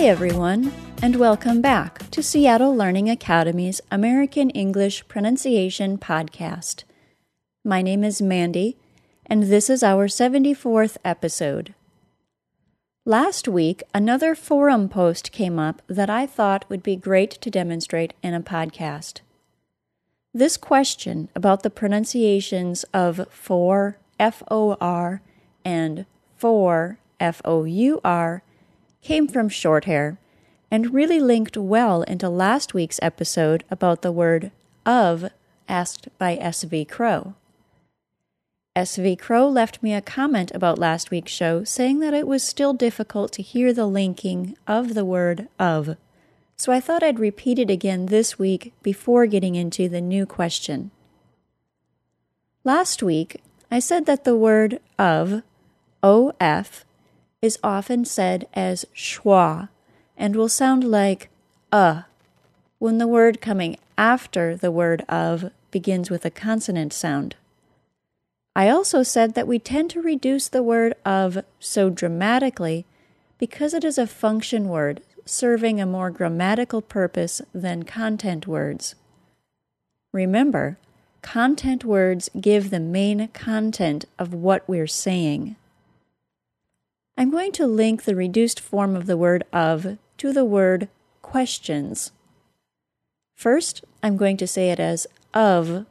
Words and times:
Hi, 0.00 0.06
everyone, 0.06 0.72
and 1.02 1.16
welcome 1.16 1.60
back 1.60 2.10
to 2.12 2.22
Seattle 2.22 2.74
Learning 2.74 3.10
Academy's 3.10 3.82
American 3.90 4.48
English 4.48 5.06
Pronunciation 5.08 5.98
Podcast. 5.98 6.84
My 7.66 7.82
name 7.82 8.02
is 8.02 8.22
Mandy, 8.22 8.78
and 9.26 9.42
this 9.42 9.68
is 9.68 9.82
our 9.82 10.08
74th 10.08 10.96
episode. 11.04 11.74
Last 13.04 13.46
week, 13.46 13.82
another 13.92 14.34
forum 14.34 14.88
post 14.88 15.32
came 15.32 15.58
up 15.58 15.82
that 15.86 16.08
I 16.08 16.24
thought 16.24 16.64
would 16.70 16.82
be 16.82 16.96
great 16.96 17.32
to 17.32 17.50
demonstrate 17.50 18.14
in 18.22 18.32
a 18.32 18.40
podcast. 18.40 19.20
This 20.32 20.56
question 20.56 21.28
about 21.34 21.62
the 21.62 21.68
pronunciations 21.68 22.84
of 22.94 23.28
for, 23.30 23.98
F 24.18 24.42
O 24.50 24.78
R, 24.80 25.20
and 25.62 26.06
four, 26.38 26.98
F 27.20 27.42
O 27.44 27.64
U 27.64 28.00
R, 28.02 28.42
came 29.02 29.28
from 29.28 29.48
short 29.48 29.84
hair 29.84 30.18
and 30.70 30.94
really 30.94 31.20
linked 31.20 31.56
well 31.56 32.02
into 32.02 32.28
last 32.28 32.74
week's 32.74 33.00
episode 33.02 33.64
about 33.70 34.02
the 34.02 34.12
word 34.12 34.50
of 34.86 35.30
asked 35.68 36.08
by 36.18 36.36
S.V. 36.36 36.84
Crow. 36.84 37.34
S.V. 38.76 39.16
Crow 39.16 39.48
left 39.48 39.82
me 39.82 39.92
a 39.94 40.00
comment 40.00 40.52
about 40.54 40.78
last 40.78 41.10
week's 41.10 41.32
show 41.32 41.64
saying 41.64 41.98
that 42.00 42.14
it 42.14 42.26
was 42.26 42.42
still 42.42 42.72
difficult 42.72 43.32
to 43.32 43.42
hear 43.42 43.72
the 43.72 43.86
linking 43.86 44.56
of 44.66 44.94
the 44.94 45.04
word 45.04 45.48
of 45.58 45.96
so 46.60 46.72
I 46.72 46.80
thought 46.80 47.02
I'd 47.02 47.18
repeat 47.18 47.58
it 47.58 47.70
again 47.70 48.04
this 48.06 48.38
week 48.38 48.74
before 48.82 49.24
getting 49.24 49.54
into 49.54 49.88
the 49.88 50.02
new 50.02 50.26
question. 50.26 50.90
Last 52.64 53.02
week, 53.02 53.40
I 53.70 53.78
said 53.78 54.04
that 54.04 54.24
the 54.24 54.36
word 54.36 54.78
of, 54.98 55.42
OF, 56.02 56.84
is 57.42 57.58
often 57.62 58.04
said 58.04 58.46
as 58.54 58.84
schwa 58.94 59.68
and 60.16 60.36
will 60.36 60.48
sound 60.48 60.84
like 60.84 61.30
uh 61.72 62.02
when 62.78 62.98
the 62.98 63.06
word 63.06 63.40
coming 63.40 63.76
after 63.96 64.56
the 64.56 64.70
word 64.70 65.04
of 65.08 65.50
begins 65.70 66.10
with 66.10 66.24
a 66.24 66.30
consonant 66.30 66.92
sound. 66.92 67.36
I 68.56 68.68
also 68.68 69.02
said 69.02 69.34
that 69.34 69.46
we 69.46 69.58
tend 69.58 69.90
to 69.90 70.02
reduce 70.02 70.48
the 70.48 70.62
word 70.62 70.94
of 71.04 71.44
so 71.58 71.88
dramatically 71.88 72.84
because 73.38 73.74
it 73.74 73.84
is 73.84 73.98
a 73.98 74.06
function 74.06 74.68
word 74.68 75.02
serving 75.24 75.80
a 75.80 75.86
more 75.86 76.10
grammatical 76.10 76.82
purpose 76.82 77.40
than 77.54 77.84
content 77.84 78.46
words. 78.46 78.94
Remember, 80.12 80.78
content 81.22 81.84
words 81.84 82.28
give 82.40 82.70
the 82.70 82.80
main 82.80 83.28
content 83.28 84.04
of 84.18 84.34
what 84.34 84.68
we're 84.68 84.86
saying. 84.86 85.56
I'm 87.20 87.30
going 87.30 87.52
to 87.52 87.66
link 87.66 88.04
the 88.04 88.16
reduced 88.16 88.60
form 88.60 88.96
of 88.96 89.04
the 89.04 89.18
word 89.18 89.44
of 89.52 89.98
to 90.16 90.32
the 90.32 90.42
word 90.42 90.88
questions. 91.20 92.12
First, 93.36 93.84
I'm 94.02 94.16
going 94.16 94.38
to 94.38 94.46
say 94.46 94.70
it 94.70 94.80
as 94.80 95.06
of 95.34 95.84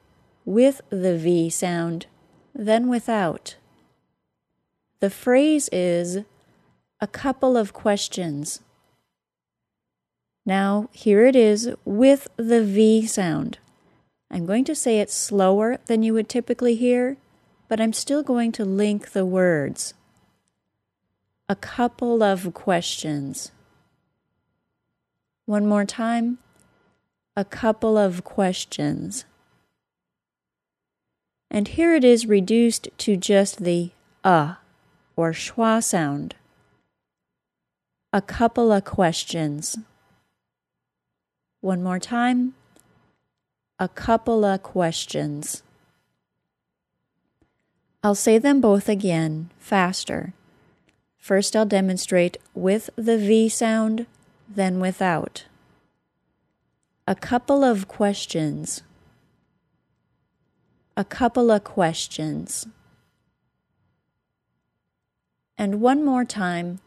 with 0.43 0.81
the 0.89 1.15
V 1.15 1.51
sound, 1.51 2.07
then 2.55 2.87
without. 2.87 3.57
The 5.01 5.11
phrase 5.11 5.69
is 5.71 6.23
a 6.99 7.05
couple 7.05 7.57
of 7.57 7.73
questions. 7.73 8.61
Now, 10.47 10.89
here 10.91 11.27
it 11.27 11.35
is 11.35 11.69
with 11.85 12.27
the 12.37 12.63
V 12.63 13.05
sound. 13.05 13.59
I'm 14.31 14.47
going 14.47 14.65
to 14.65 14.73
say 14.73 14.99
it 14.99 15.11
slower 15.11 15.77
than 15.85 16.01
you 16.01 16.15
would 16.15 16.27
typically 16.27 16.73
hear, 16.73 17.17
but 17.67 17.79
I'm 17.79 17.93
still 17.93 18.23
going 18.23 18.51
to 18.53 18.65
link 18.65 19.11
the 19.11 19.27
words. 19.27 19.93
A 21.51 21.55
couple 21.55 22.21
of 22.21 22.53
questions. 22.53 23.51
One 25.47 25.65
more 25.65 25.83
time. 25.83 26.37
A 27.35 27.43
couple 27.43 27.97
of 27.97 28.23
questions. 28.23 29.25
And 31.49 31.67
here 31.67 31.95
it 31.95 32.03
is 32.03 32.27
reduced 32.27 32.87
to 32.99 33.17
just 33.17 33.63
the 33.63 33.89
uh 34.23 34.55
or 35.15 35.31
schwa 35.31 35.83
sound. 35.83 36.35
A 38.13 38.21
couple 38.21 38.71
of 38.71 38.85
questions. 38.85 39.79
One 41.61 41.81
more 41.81 41.99
time. 41.99 42.53
A 43.79 43.89
couple 43.89 44.45
of 44.45 44.61
questions. 44.61 45.63
I'll 48.03 48.13
say 48.13 48.37
them 48.37 48.61
both 48.61 48.87
again, 48.87 49.49
faster. 49.57 50.35
First, 51.19 51.55
I'll 51.55 51.65
demonstrate 51.67 52.37
with 52.55 52.89
the 52.95 53.17
V 53.17 53.47
sound, 53.49 54.07
then 54.47 54.79
without. 54.79 55.45
A 57.07 57.13
couple 57.13 57.63
of 57.63 57.87
questions. 57.87 58.81
A 60.97 61.05
couple 61.05 61.51
of 61.51 61.63
questions. 61.63 62.65
And 65.57 65.81
one 65.81 66.03
more 66.03 66.25
time, 66.25 66.79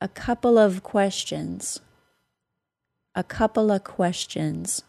a 0.00 0.08
couple 0.08 0.56
of 0.56 0.82
questions 0.82 1.80
a 3.18 3.24
couple 3.24 3.72
of 3.72 3.82
questions. 3.82 4.84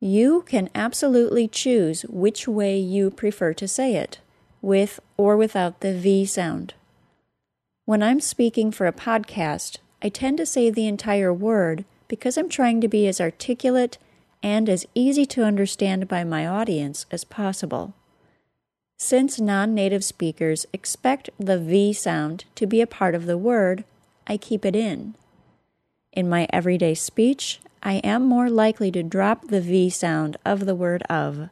You 0.00 0.42
can 0.42 0.68
absolutely 0.74 1.46
choose 1.46 2.02
which 2.02 2.48
way 2.48 2.76
you 2.80 3.12
prefer 3.12 3.54
to 3.54 3.68
say 3.68 3.94
it, 3.94 4.18
with 4.62 5.00
or 5.16 5.36
without 5.36 5.80
the 5.80 5.92
V 5.92 6.24
sound. 6.24 6.74
When 7.84 8.02
I'm 8.02 8.20
speaking 8.20 8.70
for 8.70 8.86
a 8.86 8.92
podcast, 8.92 9.78
I 10.02 10.08
tend 10.08 10.38
to 10.38 10.46
say 10.46 10.70
the 10.70 10.86
entire 10.86 11.32
word 11.32 11.84
because 12.06 12.36
I'm 12.36 12.48
trying 12.48 12.80
to 12.80 12.88
be 12.88 13.06
as 13.06 13.20
articulate 13.20 13.98
and 14.42 14.68
as 14.68 14.86
easy 14.94 15.26
to 15.26 15.44
understand 15.44 16.08
by 16.08 16.24
my 16.24 16.46
audience 16.46 17.06
as 17.10 17.24
possible. 17.24 17.94
Since 18.98 19.40
non 19.40 19.74
native 19.74 20.04
speakers 20.04 20.66
expect 20.72 21.30
the 21.38 21.58
V 21.58 21.92
sound 21.92 22.44
to 22.56 22.66
be 22.66 22.80
a 22.80 22.86
part 22.86 23.14
of 23.14 23.26
the 23.26 23.38
word, 23.38 23.84
I 24.26 24.36
keep 24.36 24.64
it 24.64 24.74
in. 24.74 25.14
In 26.12 26.28
my 26.28 26.48
everyday 26.50 26.94
speech, 26.94 27.60
I 27.82 27.94
am 27.96 28.24
more 28.24 28.50
likely 28.50 28.90
to 28.90 29.02
drop 29.02 29.48
the 29.48 29.60
V 29.60 29.88
sound 29.88 30.36
of 30.44 30.66
the 30.66 30.74
word 30.74 31.02
of, 31.04 31.48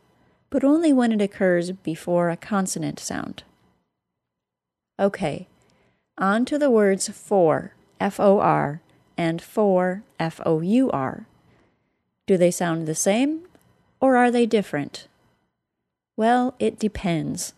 but 0.50 0.64
only 0.64 0.92
when 0.92 1.12
it 1.12 1.20
occurs 1.20 1.72
before 1.72 2.30
a 2.30 2.36
consonant 2.36 2.98
sound. 2.98 3.42
Okay, 4.98 5.46
on 6.18 6.44
to 6.46 6.58
the 6.58 6.70
words 6.70 7.08
for, 7.08 7.72
F 8.00 8.18
O 8.18 8.40
R, 8.40 8.80
and 9.16 9.42
four, 9.42 10.02
F 10.18 10.40
O 10.46 10.60
U 10.60 10.90
R. 10.90 11.26
Do 12.26 12.36
they 12.36 12.50
sound 12.50 12.86
the 12.86 12.94
same, 12.94 13.42
or 14.00 14.16
are 14.16 14.30
they 14.30 14.46
different? 14.46 15.08
Well, 16.16 16.54
it 16.58 16.78
depends. 16.78 17.52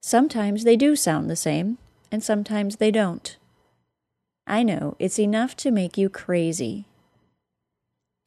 Sometimes 0.00 0.64
they 0.64 0.76
do 0.76 0.94
sound 0.96 1.28
the 1.28 1.36
same, 1.36 1.78
and 2.10 2.22
sometimes 2.22 2.76
they 2.76 2.90
don't. 2.90 3.36
I 4.46 4.62
know, 4.62 4.96
it's 4.98 5.18
enough 5.18 5.56
to 5.56 5.70
make 5.70 5.98
you 5.98 6.08
crazy. 6.08 6.86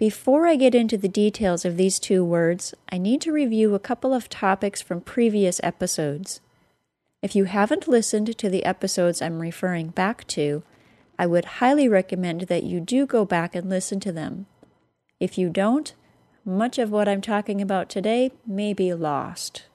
Before 0.01 0.47
I 0.47 0.55
get 0.55 0.73
into 0.73 0.97
the 0.97 1.07
details 1.07 1.63
of 1.63 1.77
these 1.77 1.99
two 1.99 2.25
words, 2.25 2.73
I 2.91 2.97
need 2.97 3.21
to 3.21 3.31
review 3.31 3.75
a 3.75 3.79
couple 3.79 4.15
of 4.15 4.29
topics 4.29 4.81
from 4.81 5.01
previous 5.01 5.61
episodes. 5.61 6.41
If 7.21 7.35
you 7.35 7.43
haven't 7.43 7.87
listened 7.87 8.35
to 8.35 8.49
the 8.49 8.65
episodes 8.65 9.21
I'm 9.21 9.39
referring 9.39 9.89
back 9.89 10.25
to, 10.29 10.63
I 11.19 11.27
would 11.27 11.61
highly 11.61 11.87
recommend 11.87 12.41
that 12.41 12.63
you 12.63 12.79
do 12.79 13.05
go 13.05 13.25
back 13.25 13.53
and 13.53 13.69
listen 13.69 13.99
to 13.99 14.11
them. 14.11 14.47
If 15.19 15.37
you 15.37 15.51
don't, 15.51 15.93
much 16.43 16.79
of 16.79 16.89
what 16.89 17.07
I'm 17.07 17.21
talking 17.21 17.61
about 17.61 17.87
today 17.87 18.31
may 18.43 18.73
be 18.73 18.95
lost. 18.95 19.67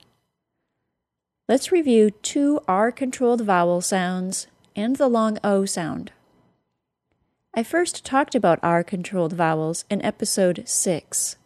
Let's 1.49 1.71
review 1.71 2.11
two 2.11 2.59
R 2.67 2.91
controlled 2.91 3.43
vowel 3.43 3.81
sounds 3.81 4.49
and 4.75 4.97
the 4.97 5.07
long 5.07 5.39
O 5.45 5.67
sound. 5.67 6.11
I 7.59 7.63
first 7.63 8.05
talked 8.05 8.35
about 8.35 8.59
R 8.63 8.85
controlled 8.85 9.33
vowels 9.33 9.87
in 9.89 10.05
episode 10.05 10.65
6. 10.67 11.37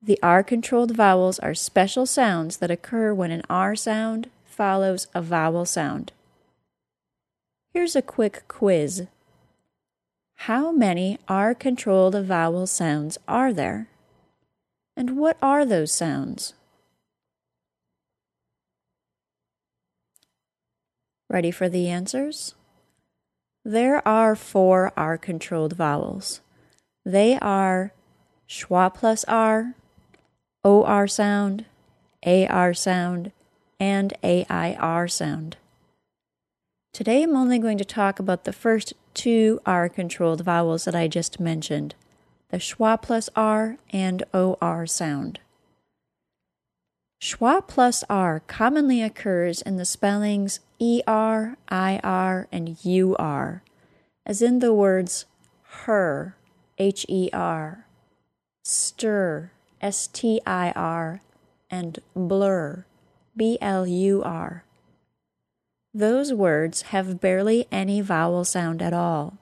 The 0.00 0.18
R 0.22 0.42
controlled 0.42 0.96
vowels 0.96 1.38
are 1.38 1.52
special 1.52 2.06
sounds 2.06 2.56
that 2.56 2.70
occur 2.70 3.12
when 3.12 3.30
an 3.30 3.42
R 3.50 3.76
sound 3.76 4.30
follows 4.46 5.08
a 5.14 5.20
vowel 5.20 5.66
sound. 5.66 6.12
Here's 7.74 7.94
a 7.94 8.00
quick 8.00 8.44
quiz. 8.48 9.06
How 10.48 10.72
many 10.72 11.18
R 11.28 11.54
controlled 11.54 12.16
vowel 12.24 12.66
sounds 12.66 13.18
are 13.28 13.52
there? 13.52 13.88
And 14.96 15.18
what 15.18 15.36
are 15.42 15.66
those 15.66 15.92
sounds? 15.92 16.54
Ready 21.28 21.50
for 21.50 21.68
the 21.68 21.90
answers? 21.90 22.54
There 23.64 24.06
are 24.06 24.34
four 24.34 24.92
R 24.96 25.16
controlled 25.16 25.74
vowels. 25.74 26.40
They 27.04 27.38
are 27.38 27.92
schwa 28.48 28.92
plus 28.92 29.24
R, 29.28 29.74
OR 30.64 31.06
sound, 31.06 31.66
AR 32.26 32.74
sound, 32.74 33.30
and 33.78 34.14
AIR 34.24 35.06
sound. 35.06 35.58
Today 36.92 37.22
I'm 37.22 37.36
only 37.36 37.60
going 37.60 37.78
to 37.78 37.84
talk 37.84 38.18
about 38.18 38.42
the 38.42 38.52
first 38.52 38.94
two 39.14 39.60
R 39.64 39.88
controlled 39.88 40.40
vowels 40.40 40.84
that 40.84 40.96
I 40.96 41.06
just 41.06 41.38
mentioned 41.38 41.94
the 42.50 42.56
schwa 42.56 43.00
plus 43.00 43.30
R 43.36 43.76
and 43.90 44.24
OR 44.34 44.86
sound. 44.86 45.38
Schwa 47.22 47.64
plus 47.64 48.02
R 48.10 48.42
commonly 48.48 49.00
occurs 49.00 49.62
in 49.62 49.76
the 49.76 49.84
spellings 49.84 50.58
ER, 50.82 51.56
IR, 51.70 52.48
and 52.50 52.76
UR, 52.84 53.62
as 54.26 54.42
in 54.42 54.58
the 54.58 54.74
words 54.74 55.26
her, 55.84 56.34
H 56.78 57.06
E 57.08 57.30
R, 57.32 57.86
stir, 58.64 59.52
S 59.80 60.08
T 60.08 60.40
I 60.44 60.72
R, 60.74 61.20
and 61.70 62.00
blur, 62.16 62.86
B 63.36 63.56
L 63.60 63.86
U 63.86 64.24
R. 64.24 64.64
Those 65.94 66.32
words 66.32 66.82
have 66.90 67.20
barely 67.20 67.68
any 67.70 68.00
vowel 68.00 68.44
sound 68.44 68.82
at 68.82 68.92
all. 68.92 69.38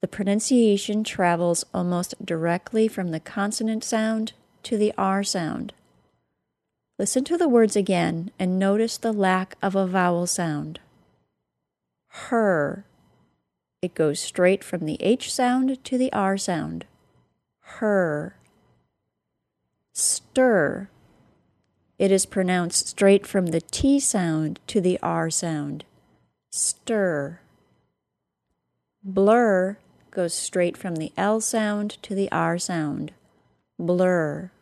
The 0.00 0.08
pronunciation 0.08 1.04
travels 1.04 1.66
almost 1.74 2.24
directly 2.24 2.88
from 2.88 3.10
the 3.10 3.20
consonant 3.20 3.84
sound 3.84 4.32
to 4.62 4.78
the 4.78 4.94
R 4.96 5.22
sound. 5.22 5.74
Listen 6.98 7.24
to 7.24 7.36
the 7.36 7.48
words 7.48 7.74
again 7.74 8.30
and 8.38 8.58
notice 8.58 8.96
the 8.96 9.12
lack 9.12 9.56
of 9.60 9.74
a 9.74 9.86
vowel 9.86 10.26
sound. 10.26 10.78
Her. 12.06 12.84
It 13.82 13.94
goes 13.94 14.20
straight 14.20 14.62
from 14.62 14.86
the 14.86 14.96
H 15.00 15.32
sound 15.32 15.82
to 15.84 15.98
the 15.98 16.12
R 16.12 16.38
sound. 16.38 16.86
Her. 17.60 18.36
Stir. 19.92 20.88
It 21.98 22.12
is 22.12 22.26
pronounced 22.26 22.88
straight 22.88 23.26
from 23.26 23.46
the 23.46 23.60
T 23.60 23.98
sound 23.98 24.60
to 24.68 24.80
the 24.80 24.98
R 25.02 25.30
sound. 25.30 25.84
Stir. 26.50 27.40
Blur 29.02 29.78
goes 30.12 30.32
straight 30.32 30.76
from 30.76 30.96
the 30.96 31.12
L 31.16 31.40
sound 31.40 32.02
to 32.02 32.14
the 32.14 32.30
R 32.30 32.56
sound. 32.58 33.12
Blur. 33.78 34.52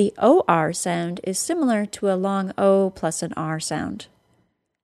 The 0.00 0.14
OR 0.16 0.72
sound 0.72 1.20
is 1.24 1.38
similar 1.38 1.84
to 1.84 2.10
a 2.10 2.16
long 2.16 2.54
O 2.56 2.88
plus 2.88 3.22
an 3.22 3.34
R 3.36 3.60
sound. 3.60 4.06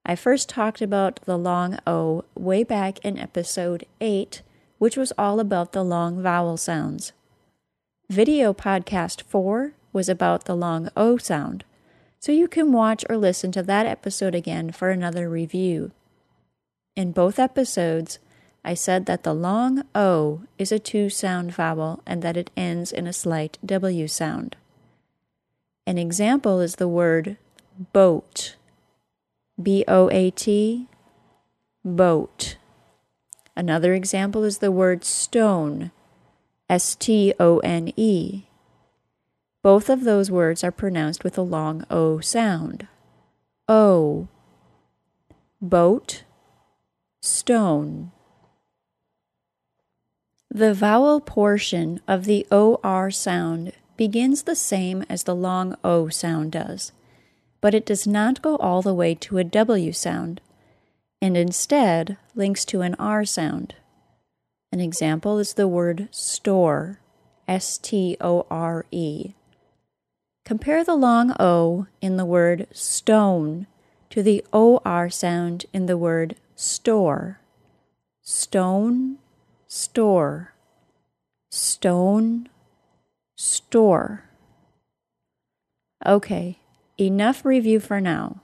I 0.04 0.14
first 0.14 0.50
talked 0.50 0.82
about 0.82 1.20
the 1.24 1.38
long 1.38 1.78
O 1.86 2.26
way 2.34 2.62
back 2.62 3.02
in 3.02 3.18
episode 3.18 3.86
8, 3.98 4.42
which 4.76 4.94
was 4.94 5.14
all 5.16 5.40
about 5.40 5.72
the 5.72 5.82
long 5.82 6.22
vowel 6.22 6.58
sounds. 6.58 7.14
Video 8.10 8.52
podcast 8.52 9.22
4 9.22 9.72
was 9.90 10.10
about 10.10 10.44
the 10.44 10.54
long 10.54 10.90
O 10.94 11.16
sound, 11.16 11.64
so 12.20 12.30
you 12.30 12.46
can 12.46 12.70
watch 12.70 13.02
or 13.08 13.16
listen 13.16 13.50
to 13.52 13.62
that 13.62 13.86
episode 13.86 14.34
again 14.34 14.70
for 14.70 14.90
another 14.90 15.30
review. 15.30 15.92
In 16.94 17.12
both 17.12 17.38
episodes, 17.38 18.18
I 18.62 18.74
said 18.74 19.06
that 19.06 19.22
the 19.22 19.32
long 19.32 19.84
O 19.94 20.42
is 20.58 20.70
a 20.70 20.78
two 20.78 21.08
sound 21.08 21.54
vowel 21.54 22.02
and 22.04 22.20
that 22.20 22.36
it 22.36 22.50
ends 22.54 22.92
in 22.92 23.06
a 23.06 23.14
slight 23.14 23.56
W 23.64 24.08
sound. 24.08 24.56
An 25.86 25.98
example 25.98 26.60
is 26.60 26.76
the 26.76 26.88
word 26.88 27.36
boat. 27.92 28.56
B 29.62 29.84
O 29.86 30.10
A 30.10 30.30
T, 30.30 30.88
boat. 31.84 32.56
Another 33.54 33.94
example 33.94 34.42
is 34.44 34.58
the 34.58 34.72
word 34.72 35.04
stone. 35.04 35.92
S 36.68 36.96
T 36.96 37.32
O 37.38 37.58
N 37.60 37.92
E. 37.96 38.42
Both 39.62 39.88
of 39.88 40.04
those 40.04 40.30
words 40.30 40.62
are 40.64 40.72
pronounced 40.72 41.24
with 41.24 41.38
a 41.38 41.42
long 41.42 41.84
O 41.90 42.20
sound. 42.20 42.88
O. 43.68 44.28
Boat, 45.62 46.24
stone. 47.20 48.10
The 50.50 50.74
vowel 50.74 51.20
portion 51.20 52.00
of 52.06 52.24
the 52.24 52.46
OR 52.50 53.10
sound 53.10 53.72
begins 53.96 54.43
the 54.43 54.56
same 54.56 55.04
as 55.08 55.22
the 55.22 55.34
long 55.34 55.76
O 55.82 56.08
sound 56.08 56.52
does, 56.52 56.93
but 57.60 57.75
it 57.75 57.87
does 57.87 58.06
not 58.06 58.43
go 58.43 58.56
all 58.56 58.82
the 58.82 58.94
way 58.94 59.14
to 59.14 59.38
a 59.38 59.44
W 59.44 59.93
sound, 59.93 60.40
and 61.20 61.37
instead 61.37 62.16
links 62.34 62.64
to 62.66 62.82
an 62.82 62.94
R 62.98 63.25
sound. 63.25 63.75
An 64.72 64.81
example 64.81 65.38
is 65.38 65.54
the 65.54 65.69
word 65.69 66.08
store, 66.10 67.00
S 67.48 67.78
T 67.78 68.16
O 68.20 68.46
R 68.50 68.84
E. 68.90 69.32
Compare 70.44 70.84
the 70.84 70.94
long 70.94 71.34
O 71.40 71.87
in 72.00 72.16
the 72.16 72.25
word 72.25 72.66
stone 72.72 73.66
to 74.10 74.22
the 74.22 74.44
OR 74.52 75.10
sound 75.10 75.66
in 75.72 75.87
the 75.87 75.96
word 75.96 76.37
store. 76.54 77.40
Stone, 78.22 79.19
store. 79.66 80.52
Stone, 81.50 82.49
store. 83.36 84.24
Okay, 86.04 86.58
enough 86.98 87.44
review 87.44 87.78
for 87.78 88.00
now. 88.00 88.42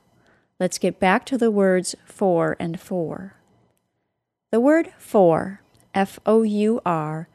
Let's 0.61 0.79
get 0.79 1.01
back 1.01 1.27
to 1.27 1.39
the 1.39 1.51
words 1.51 1.97
for 2.05 2.57
and 2.61 2.79
four. 2.79 3.35
The 4.51 4.61
word 4.61 4.93
four, 4.99 5.63
F 5.95 6.21
O 6.25 6.43
U 6.43 6.81
R, 6.87 7.29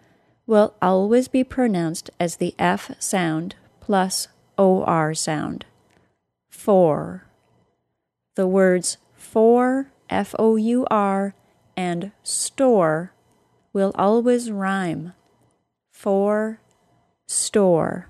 will 0.46 0.76
always 0.82 1.28
be 1.28 1.44
pronounced 1.44 2.10
as 2.20 2.38
the 2.38 2.56
F 2.58 2.92
sound 3.00 3.56
plus 3.82 4.28
OR 4.58 5.14
sound. 5.14 5.66
Four. 6.48 7.26
The 8.36 8.48
words 8.48 8.98
four, 9.16 9.92
F 10.10 10.36
O 10.38 10.56
U 10.56 10.86
R, 10.90 11.34
and 11.76 12.12
store 12.24 13.14
will 13.74 13.92
always 13.96 14.52
rhyme. 14.52 15.14
Four, 15.92 16.60
store. 17.28 18.10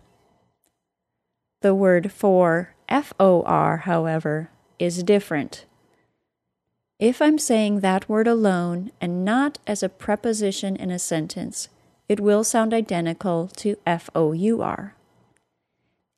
The 1.62 1.76
word 1.76 2.12
for, 2.12 2.76
F 2.88 3.14
O 3.20 3.42
R, 3.44 3.78
however, 3.78 4.50
is 4.80 5.04
different. 5.04 5.66
If 7.00 7.22
I'm 7.22 7.38
saying 7.38 7.82
that 7.82 8.08
word 8.08 8.28
alone 8.28 8.92
and 9.02 9.26
not 9.26 9.60
as 9.68 9.84
a 9.84 9.90
preposition 9.90 10.76
in 10.76 10.92
a 10.92 11.00
sentence, 11.00 11.70
it 12.08 12.20
will 12.20 12.44
sound 12.44 12.74
identical 12.74 13.50
to 13.58 13.78
F 13.86 14.10
O 14.16 14.32
U 14.32 14.62
R. 14.62 14.96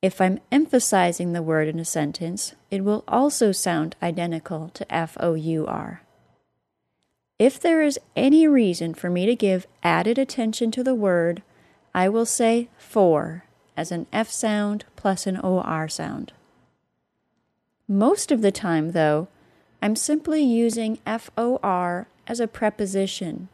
If 0.02 0.20
I'm 0.20 0.38
emphasizing 0.50 1.32
the 1.32 1.42
word 1.42 1.68
in 1.68 1.78
a 1.78 1.84
sentence, 1.84 2.54
it 2.70 2.84
will 2.84 3.04
also 3.06 3.52
sound 3.52 3.96
identical 4.02 4.70
to 4.70 4.94
F 4.94 5.16
O 5.20 5.34
U 5.34 5.66
R. 5.66 6.02
If 7.38 7.58
there 7.58 7.82
is 7.82 7.98
any 8.14 8.46
reason 8.46 8.94
for 8.94 9.10
me 9.10 9.26
to 9.26 9.34
give 9.34 9.66
added 9.82 10.18
attention 10.18 10.70
to 10.72 10.82
the 10.82 10.94
word, 10.94 11.42
I 11.94 12.08
will 12.08 12.26
say 12.26 12.68
for 12.78 13.44
as 13.76 13.90
an 13.90 14.06
F 14.12 14.30
sound 14.30 14.84
plus 14.96 15.26
an 15.26 15.38
OR 15.38 15.88
sound. 15.88 16.32
Most 17.88 18.30
of 18.30 18.42
the 18.42 18.52
time, 18.52 18.92
though, 18.92 19.28
I'm 19.82 19.96
simply 19.96 20.42
using 20.42 20.98
FOR 21.06 22.06
as 22.26 22.38
a 22.40 22.46
preposition. 22.46 23.48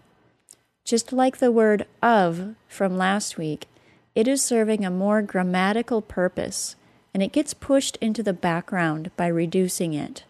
Just 0.85 1.13
like 1.13 1.39
the 1.39 1.53
word 1.53 1.87
of 2.03 2.55
from 2.69 2.99
last 2.99 3.39
week, 3.39 3.67
it 4.15 4.29
is 4.29 4.43
serving 4.43 4.85
a 4.85 4.91
more 4.91 5.23
grammatical 5.23 6.03
purpose, 6.03 6.77
and 7.15 7.23
it 7.23 7.33
gets 7.33 7.55
pushed 7.55 7.97
into 7.97 8.23
the 8.23 8.33
background 8.33 9.11
by 9.17 9.27
reducing 9.27 9.95
it. 9.95 10.25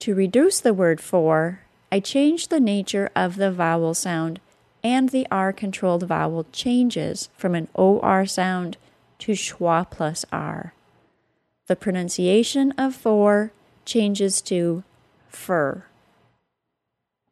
To 0.00 0.14
reduce 0.14 0.60
the 0.60 0.74
word 0.74 1.00
for, 1.00 1.60
I 1.90 2.00
change 2.00 2.48
the 2.48 2.60
nature 2.60 3.10
of 3.14 3.36
the 3.36 3.50
vowel 3.50 3.94
sound, 3.94 4.40
and 4.84 5.08
the 5.08 5.26
R 5.30 5.52
controlled 5.52 6.06
vowel 6.06 6.46
changes 6.52 7.30
from 7.36 7.54
an 7.54 7.68
OR 7.72 8.26
sound 8.26 8.76
to 9.20 9.32
schwa 9.32 9.90
plus 9.90 10.26
R. 10.30 10.74
The 11.66 11.74
pronunciation 11.74 12.72
of 12.72 12.94
for 12.94 13.50
changes 13.86 14.42
to 14.42 14.84
fur. 15.28 15.84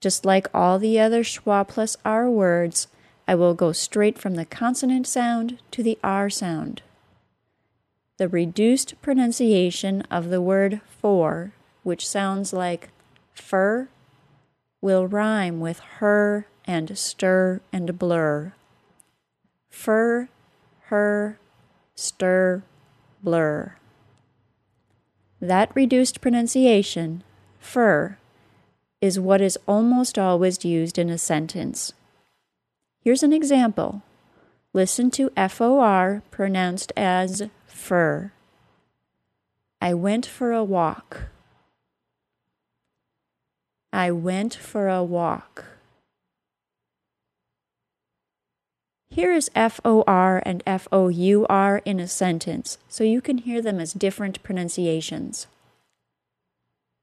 Just 0.01 0.25
like 0.25 0.49
all 0.55 0.79
the 0.79 0.99
other 0.99 1.23
schwa 1.23 1.69
plus 1.69 1.97
R 2.05 2.31
words, 2.31 2.89
I 3.29 3.35
will 3.35 3.55
go 3.55 3.73
straight 3.73 4.19
from 4.19 4.35
the 4.35 4.47
consonant 4.47 5.07
sound 5.07 5.59
to 5.73 5.83
the 5.83 5.99
R 6.03 6.31
sound. 6.31 6.81
The 8.17 8.29
reduced 8.29 9.01
pronunciation 9.03 10.03
of 10.11 10.31
the 10.31 10.41
word 10.41 10.81
for, 11.01 11.53
which 11.83 12.09
sounds 12.09 12.53
like 12.53 12.89
fur, 13.35 13.89
will 14.81 15.07
rhyme 15.07 15.61
with 15.61 15.81
her 15.99 16.47
and 16.65 16.97
stir 16.97 17.61
and 17.73 17.99
blur. 17.99 18.53
Fur, 19.71 20.29
her, 20.87 21.39
stir, 21.95 22.63
blur. 23.23 23.77
That 25.41 25.75
reduced 25.75 26.21
pronunciation, 26.21 27.25
fur, 27.59 28.17
is 29.01 29.19
what 29.19 29.41
is 29.41 29.59
almost 29.67 30.19
always 30.19 30.65
used 30.65 30.99
in 30.99 31.11
a 31.11 31.19
sentence. 31.19 31.93
Here's 33.01 33.25
an 33.25 33.33
example. 33.33 34.03
Listen 34.73 35.11
to 35.13 35.31
FOR 35.49 36.23
pronounced 36.31 36.93
as 36.97 37.43
fur. 37.67 38.33
I 39.81 39.95
went 39.95 40.25
for 40.25 40.53
a 40.53 40.63
walk. 40.63 41.23
I 43.93 44.13
went 44.13 44.55
for 44.55 44.89
a 44.89 45.03
walk. 45.03 45.65
Here 49.13 49.35
is 49.35 49.51
FOR 49.55 50.43
and 50.47 50.63
FOUR 50.65 51.83
in 51.85 52.01
a 52.01 52.09
sentence, 52.09 52.79
so 52.89 53.05
you 53.05 53.21
can 53.21 53.37
hear 53.37 53.61
them 53.61 53.79
as 53.79 53.93
different 53.93 54.43
pronunciations. 54.43 55.47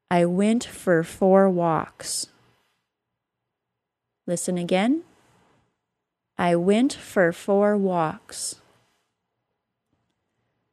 I 0.10 0.25
went 0.25 0.63
for 0.63 1.04
four 1.04 1.48
walks. 1.51 2.25
Listen 4.25 4.58
again. 4.58 5.04
I 6.36 6.56
went 6.56 6.94
for 6.94 7.32
four 7.32 7.78
walks. 7.78 8.56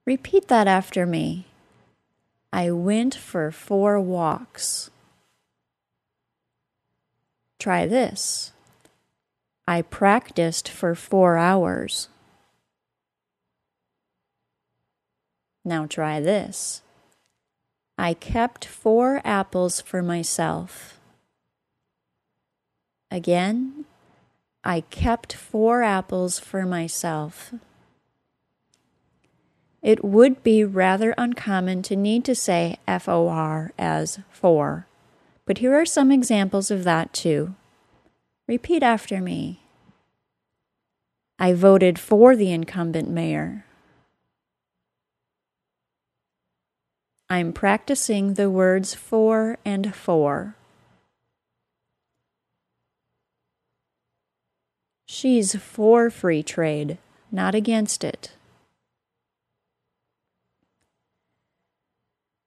Repeat 0.06 0.48
that 0.48 0.66
after 0.66 1.04
me. 1.04 1.44
I 2.50 2.70
went 2.70 3.14
for 3.14 3.50
four 3.50 4.00
walks. 4.00 4.88
Try 7.58 7.86
this. 7.86 8.52
I 9.68 9.82
practiced 9.82 10.68
for 10.68 10.94
four 10.94 11.36
hours. 11.36 12.08
Now 15.64 15.86
try 15.86 16.20
this. 16.20 16.82
I 17.98 18.14
kept 18.14 18.64
four 18.64 19.20
apples 19.24 19.80
for 19.80 20.02
myself. 20.02 21.00
Again, 23.10 23.86
I 24.62 24.82
kept 24.82 25.32
four 25.32 25.82
apples 25.82 26.38
for 26.38 26.64
myself. 26.64 27.52
It 29.82 30.04
would 30.04 30.42
be 30.42 30.64
rather 30.64 31.14
uncommon 31.16 31.82
to 31.82 31.96
need 31.96 32.24
to 32.24 32.34
say 32.34 32.78
FOR 32.86 33.72
as 33.78 34.20
for, 34.30 34.86
but 35.44 35.58
here 35.58 35.74
are 35.74 35.86
some 35.86 36.12
examples 36.12 36.70
of 36.70 36.84
that 36.84 37.12
too. 37.12 37.54
Repeat 38.48 38.82
after 38.84 39.20
me. 39.20 39.60
I 41.38 41.52
voted 41.52 41.98
for 41.98 42.36
the 42.36 42.52
incumbent 42.52 43.10
mayor. 43.10 43.64
I'm 47.28 47.52
practicing 47.52 48.34
the 48.34 48.48
words 48.48 48.94
for 48.94 49.58
and 49.64 49.92
for. 49.92 50.54
She's 55.06 55.56
for 55.56 56.08
free 56.08 56.44
trade, 56.44 56.98
not 57.32 57.56
against 57.56 58.04
it. 58.04 58.32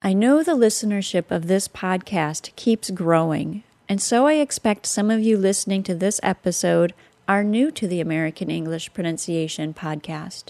I 0.01 0.13
know 0.13 0.43
the 0.43 0.55
listenership 0.55 1.29
of 1.29 1.47
this 1.47 1.67
podcast 1.67 2.55
keeps 2.55 2.89
growing, 2.89 3.63
and 3.89 3.99
so 3.99 4.27
I 4.27 4.33
expect 4.33 4.85
some 4.85 5.09
of 5.09 5.19
you 5.19 5.35
listening 5.35 5.81
to 5.83 5.95
this 5.95 6.19
episode 6.21 6.93
are 7.27 7.43
new 7.43 7.71
to 7.71 7.87
the 7.87 7.99
American 7.99 8.51
English 8.51 8.93
Pronunciation 8.93 9.73
Podcast. 9.73 10.45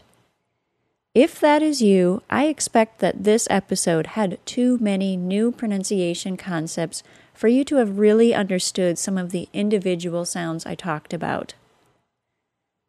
If 1.15 1.39
that 1.39 1.61
is 1.61 1.81
you, 1.81 2.21
I 2.29 2.45
expect 2.45 2.99
that 2.99 3.23
this 3.23 3.47
episode 3.49 4.07
had 4.07 4.37
too 4.45 4.77
many 4.79 5.17
new 5.17 5.51
pronunciation 5.51 6.37
concepts 6.37 7.01
for 7.33 7.47
you 7.47 7.63
to 7.63 7.77
have 7.77 7.97
really 7.97 8.33
understood 8.33 8.99
some 8.99 9.17
of 9.17 9.31
the 9.31 9.47
individual 9.53 10.25
sounds 10.25 10.65
I 10.65 10.75
talked 10.75 11.13
about. 11.13 11.53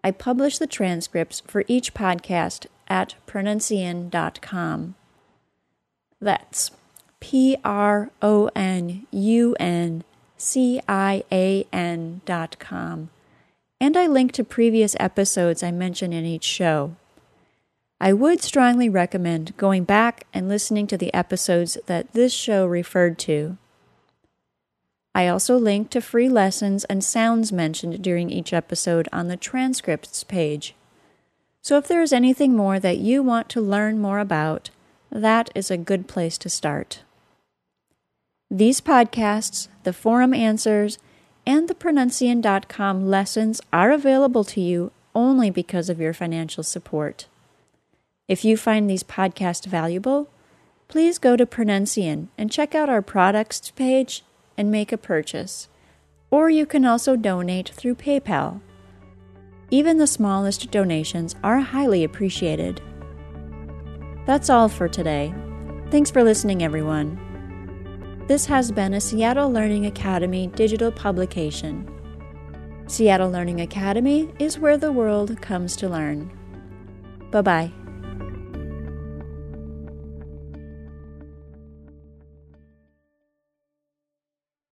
I 0.03 0.11
publish 0.11 0.59
the 0.59 0.67
transcripts 0.67 1.41
for 1.47 1.65
each 1.69 1.95
podcast 1.95 2.67
at 2.89 3.15
pronuncian.com. 3.27 4.95
That's 6.21 6.71
P 7.21 7.57
R 7.65 8.11
O 8.21 8.51
N 8.57 9.07
U 9.11 9.57
N 9.61 10.05
C 10.41 10.81
I 10.89 11.23
A 11.31 11.67
N 11.71 12.23
dot 12.25 12.59
com. 12.59 13.11
And 13.79 13.97
I 13.97 14.07
link 14.07 14.33
to 14.33 14.45
previous 14.45 14.97
episodes 14.99 15.63
I 15.63 15.71
mention 15.71 16.13
in 16.13 16.25
each 16.25 16.45
show. 16.45 16.97
I 18.01 18.15
would 18.15 18.41
strongly 18.41 18.89
recommend 18.89 19.57
going 19.59 19.85
back 19.85 20.27
and 20.33 20.49
listening 20.49 20.87
to 20.87 20.97
the 20.97 21.13
episodes 21.13 21.77
that 21.85 22.13
this 22.15 22.33
show 22.33 22.65
referred 22.65 23.19
to. 23.21 23.59
I 25.15 25.29
also 25.29 25.59
link 25.59 25.91
to 25.91 26.01
free 26.01 26.31
lessons 26.31 26.85
and 26.85 27.05
sounds 27.05 27.53
mentioned 27.53 28.03
during 28.03 28.31
each 28.31 28.55
episode 28.55 29.09
on 29.13 29.29
the 29.29 29.37
transcripts 29.37 30.25
page. 30.25 30.75
So 31.61 31.77
if 31.77 31.87
there 31.87 32.01
is 32.01 32.15
anything 32.15 32.57
more 32.57 32.81
that 32.81 32.97
you 32.97 33.23
want 33.23 33.51
to 33.51 33.61
learn 33.61 33.99
more 33.99 34.19
about, 34.19 34.71
that 35.11 35.51
is 35.55 35.71
a 35.71 35.77
good 35.77 36.09
place 36.09 36.39
to 36.39 36.49
start. 36.49 37.03
These 38.53 38.81
podcasts, 38.81 39.69
the 39.85 39.93
forum 39.93 40.35
answers, 40.35 40.99
and 41.47 41.69
the 41.69 41.75
pronuncian.com 41.75 43.07
lessons 43.07 43.61
are 43.73 43.93
available 43.93 44.43
to 44.45 44.61
you 44.61 44.91
only 45.15 45.51
because 45.51 45.89
of 45.89 46.01
your 46.01 46.13
financial 46.13 46.65
support. 46.65 47.29
If 48.27 48.45
you 48.45 48.57
find 48.57 48.91
these 48.91 49.05
podcasts 49.05 49.67
valuable, 49.67 50.29
please 50.89 51.19
go 51.19 51.37
to 51.37 51.47
Pronuncian 51.47 52.27
and 52.37 52.51
check 52.51 52.75
out 52.75 52.89
our 52.89 53.03
products 53.03 53.71
page 53.71 54.25
and 54.57 54.69
make 54.69 54.91
a 54.91 54.99
purchase. 54.99 55.69
Or 56.29 56.51
you 56.51 56.67
can 56.67 56.85
also 56.85 57.15
donate 57.15 57.69
through 57.69 57.95
PayPal. 57.95 58.61
Even 59.71 59.99
the 59.99 60.07
smallest 60.09 60.73
donations 60.73 61.37
are 61.45 61.61
highly 61.61 62.03
appreciated. 62.03 62.81
That's 64.27 64.51
all 64.51 64.69
for 64.69 64.89
today. 64.89 65.33
Thanks 65.91 66.11
for 66.11 66.25
listening, 66.25 66.65
everyone. 66.65 67.30
This 68.31 68.47
has 68.47 68.71
been 68.71 68.95
a 68.95 69.01
Seattle 69.01 69.51
Learning 69.51 69.87
Academy 69.87 70.47
digital 70.55 70.93
publication. 70.93 71.85
Seattle 72.87 73.29
Learning 73.29 73.61
Academy 73.61 74.33
is 74.39 74.57
where 74.57 74.79
the 74.79 74.93
world 74.93 75.43
comes 75.43 75.75
to 75.79 75.89
learn. 75.89 76.31
Bye 77.33 77.43
bye. 77.43 77.73